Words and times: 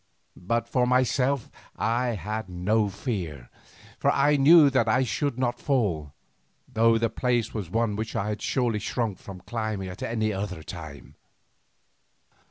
But 0.35 0.67
for 0.67 0.87
myself 0.87 1.51
I 1.75 2.15
had 2.15 2.49
no 2.49 2.89
fear, 2.89 3.51
for 3.99 4.09
I 4.09 4.35
knew 4.35 4.71
that 4.71 4.87
I 4.89 5.03
should 5.03 5.37
not 5.37 5.59
fall, 5.59 6.11
though 6.67 6.97
the 6.97 7.07
place 7.07 7.53
was 7.53 7.69
one 7.69 7.95
which 7.95 8.15
I 8.15 8.29
had 8.29 8.41
surely 8.41 8.79
shrunk 8.79 9.19
from 9.19 9.41
climbing 9.41 9.89
at 9.89 10.01
any 10.01 10.33
other 10.33 10.63
time. 10.63 11.17